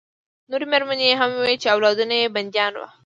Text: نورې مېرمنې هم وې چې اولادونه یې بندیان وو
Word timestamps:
نورې 0.49 0.65
مېرمنې 0.71 1.09
هم 1.19 1.31
وې 1.41 1.53
چې 1.61 1.67
اولادونه 1.73 2.15
یې 2.21 2.33
بندیان 2.35 2.73
وو 2.75 2.87